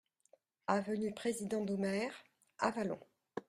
[0.67, 2.09] Avenue Président Doumer,
[2.57, 2.97] Avallon